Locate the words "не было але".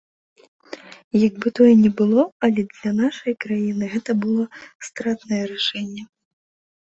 1.83-2.61